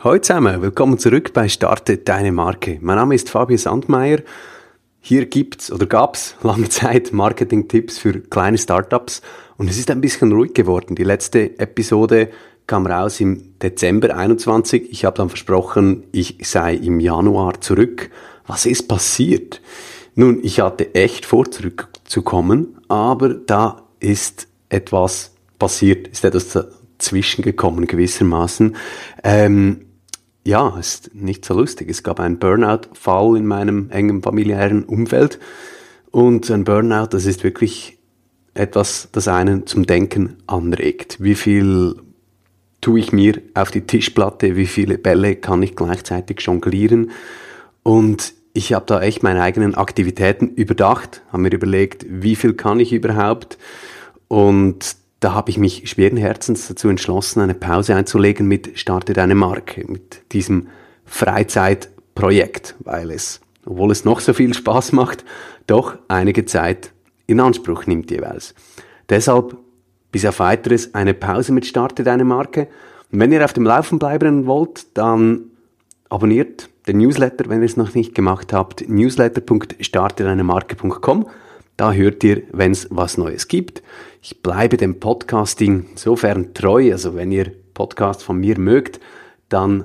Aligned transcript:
Hallo 0.00 0.16
zusammen, 0.18 0.62
willkommen 0.62 0.96
zurück 0.96 1.32
bei 1.32 1.48
Starte 1.48 1.96
deine 1.96 2.30
Marke. 2.30 2.78
Mein 2.80 2.94
Name 2.94 3.16
ist 3.16 3.30
Fabio 3.30 3.56
Sandmeier. 3.56 4.20
Hier 5.00 5.26
gibt's 5.26 5.72
oder 5.72 5.86
gab's 5.86 6.36
lange 6.44 6.68
Zeit 6.68 7.12
Marketing-Tipps 7.12 7.98
für 7.98 8.20
kleine 8.20 8.58
Startups 8.58 9.22
und 9.56 9.68
es 9.68 9.76
ist 9.76 9.90
ein 9.90 10.00
bisschen 10.00 10.30
ruhig 10.30 10.54
geworden. 10.54 10.94
Die 10.94 11.02
letzte 11.02 11.58
Episode 11.58 12.30
kam 12.68 12.86
raus 12.86 13.18
im 13.18 13.58
Dezember 13.60 14.16
21. 14.16 14.88
Ich 14.92 15.04
habe 15.04 15.16
dann 15.16 15.30
versprochen, 15.30 16.04
ich 16.12 16.38
sei 16.44 16.74
im 16.74 17.00
Januar 17.00 17.60
zurück. 17.60 18.08
Was 18.46 18.66
ist 18.66 18.86
passiert? 18.86 19.60
Nun, 20.14 20.38
ich 20.44 20.60
hatte 20.60 20.94
echt 20.94 21.26
vor, 21.26 21.50
zurückzukommen, 21.50 22.78
aber 22.86 23.30
da 23.30 23.82
ist 23.98 24.46
etwas 24.68 25.34
passiert, 25.58 26.06
ist 26.06 26.24
etwas 26.24 26.52
dazwischen 26.98 27.42
gekommen 27.42 27.88
gewissermaßen. 27.88 28.76
Ähm, 29.24 29.86
ja, 30.48 30.78
ist 30.78 31.14
nicht 31.14 31.44
so 31.44 31.52
lustig. 31.52 31.90
Es 31.90 32.02
gab 32.02 32.18
einen 32.20 32.38
Burnout-Fall 32.38 33.36
in 33.36 33.46
meinem 33.46 33.90
engen 33.90 34.22
familiären 34.22 34.82
Umfeld. 34.84 35.38
Und 36.10 36.50
ein 36.50 36.64
Burnout, 36.64 37.08
das 37.10 37.26
ist 37.26 37.44
wirklich 37.44 37.98
etwas, 38.54 39.10
das 39.12 39.28
einen 39.28 39.66
zum 39.66 39.84
Denken 39.84 40.38
anregt. 40.46 41.22
Wie 41.22 41.34
viel 41.34 41.96
tue 42.80 42.98
ich 42.98 43.12
mir 43.12 43.42
auf 43.52 43.70
die 43.70 43.82
Tischplatte? 43.82 44.56
Wie 44.56 44.66
viele 44.66 44.96
Bälle 44.96 45.36
kann 45.36 45.62
ich 45.62 45.76
gleichzeitig 45.76 46.40
jonglieren? 46.40 47.10
Und 47.82 48.32
ich 48.54 48.72
habe 48.72 48.86
da 48.86 49.02
echt 49.02 49.22
meine 49.22 49.42
eigenen 49.42 49.74
Aktivitäten 49.74 50.48
überdacht, 50.48 51.20
habe 51.30 51.42
mir 51.42 51.52
überlegt, 51.52 52.06
wie 52.08 52.36
viel 52.36 52.54
kann 52.54 52.80
ich 52.80 52.94
überhaupt? 52.94 53.58
Und 54.28 54.96
da 55.20 55.34
habe 55.34 55.50
ich 55.50 55.58
mich 55.58 55.88
schweren 55.90 56.16
Herzens 56.16 56.68
dazu 56.68 56.88
entschlossen, 56.88 57.40
eine 57.40 57.54
Pause 57.54 57.94
einzulegen 57.94 58.46
mit 58.46 58.78
Starte 58.78 59.12
deine 59.12 59.34
Marke, 59.34 59.84
mit 59.90 60.22
diesem 60.32 60.68
Freizeitprojekt, 61.04 62.76
weil 62.80 63.10
es, 63.10 63.40
obwohl 63.66 63.90
es 63.90 64.04
noch 64.04 64.20
so 64.20 64.32
viel 64.32 64.54
Spaß 64.54 64.92
macht, 64.92 65.24
doch 65.66 65.98
einige 66.08 66.44
Zeit 66.44 66.92
in 67.26 67.40
Anspruch 67.40 67.86
nimmt 67.86 68.10
jeweils. 68.10 68.54
Deshalb 69.08 69.56
bis 70.10 70.24
auf 70.24 70.40
weiteres 70.40 70.94
eine 70.94 71.14
Pause 71.14 71.52
mit 71.52 71.66
Starte 71.66 72.02
deine 72.02 72.24
Marke. 72.24 72.68
Und 73.12 73.20
wenn 73.20 73.30
ihr 73.32 73.44
auf 73.44 73.52
dem 73.52 73.64
Laufen 73.64 73.98
bleiben 73.98 74.46
wollt, 74.46 74.86
dann 74.96 75.50
abonniert 76.08 76.70
den 76.86 76.98
Newsletter, 76.98 77.48
wenn 77.48 77.60
ihr 77.60 77.66
es 77.66 77.76
noch 77.76 77.94
nicht 77.94 78.14
gemacht 78.14 78.52
habt, 78.52 78.88
newsletter.startedeinemarke.com. 78.88 81.26
Da 81.78 81.92
hört 81.92 82.24
ihr, 82.24 82.42
wenn 82.50 82.72
es 82.72 82.88
was 82.90 83.18
Neues 83.18 83.46
gibt. 83.46 83.84
Ich 84.20 84.42
bleibe 84.42 84.76
dem 84.76 84.98
Podcasting 84.98 85.86
insofern 85.92 86.52
treu. 86.52 86.90
Also 86.90 87.14
wenn 87.14 87.30
ihr 87.30 87.52
Podcast 87.72 88.24
von 88.24 88.40
mir 88.40 88.58
mögt, 88.58 88.98
dann 89.48 89.84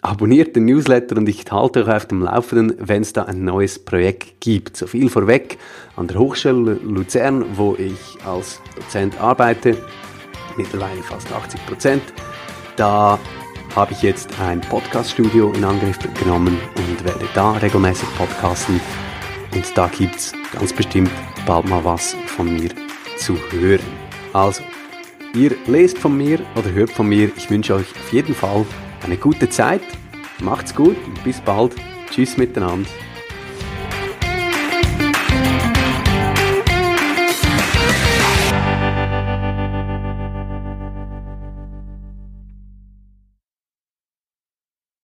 abonniert 0.00 0.56
den 0.56 0.64
Newsletter 0.64 1.18
und 1.18 1.28
ich 1.28 1.44
halte 1.52 1.84
euch 1.84 1.94
auf 1.94 2.06
dem 2.06 2.22
Laufenden, 2.22 2.74
wenn 2.78 3.02
es 3.02 3.12
da 3.12 3.24
ein 3.24 3.44
neues 3.44 3.78
Projekt 3.78 4.40
gibt. 4.40 4.78
So 4.78 4.86
viel 4.86 5.10
vorweg 5.10 5.58
an 5.94 6.06
der 6.06 6.18
Hochschule 6.18 6.80
Luzern, 6.82 7.44
wo 7.54 7.74
ich 7.74 8.16
als 8.24 8.62
Dozent 8.74 9.20
arbeite, 9.20 9.76
mittlerweile 10.56 11.02
fast 11.02 11.30
80 11.30 11.66
Prozent. 11.66 12.02
Da 12.76 13.18
habe 13.74 13.92
ich 13.92 14.00
jetzt 14.00 14.30
ein 14.40 14.62
Podcaststudio 14.62 15.52
in 15.52 15.64
Angriff 15.64 15.98
genommen 16.18 16.58
und 16.76 17.04
werde 17.04 17.28
da 17.34 17.52
regelmäßig 17.52 18.08
podcasten. 18.16 18.80
Und 19.56 19.64
da 19.74 19.88
gibt 19.88 20.16
es 20.16 20.34
ganz 20.52 20.70
bestimmt 20.70 21.10
bald 21.46 21.66
mal 21.66 21.82
was 21.82 22.14
von 22.26 22.52
mir 22.52 22.68
zu 23.16 23.38
hören. 23.50 23.80
Also, 24.34 24.62
ihr 25.34 25.56
lest 25.66 25.96
von 25.96 26.14
mir 26.14 26.40
oder 26.56 26.70
hört 26.72 26.90
von 26.90 27.08
mir. 27.08 27.30
Ich 27.38 27.48
wünsche 27.48 27.74
euch 27.74 27.90
auf 27.90 28.12
jeden 28.12 28.34
Fall 28.34 28.66
eine 29.02 29.16
gute 29.16 29.48
Zeit. 29.48 29.80
Macht's 30.40 30.74
gut 30.74 30.96
und 31.06 31.24
bis 31.24 31.40
bald. 31.40 31.74
Tschüss 32.10 32.36
miteinander. 32.36 32.86